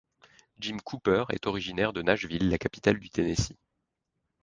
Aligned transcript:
Jim 0.57 0.77
Cooper 0.83 1.25
est 1.29 1.45
originaire 1.45 1.93
de 1.93 2.01
Nashville, 2.01 2.49
la 2.49 2.57
capitale 2.57 2.97
du 2.97 3.11
Tennessee. 3.11 3.53